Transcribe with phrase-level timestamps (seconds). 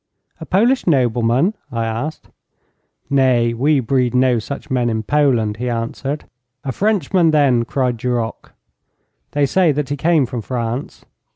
[0.39, 2.29] 'A Polish nobleman?' I asked.
[3.11, 6.25] 'Nay, we breed no such men in Poland,' he answered.
[6.63, 8.53] 'A Frenchman, then?' cried Duroc.
[9.33, 11.05] 'They say that he came from France.'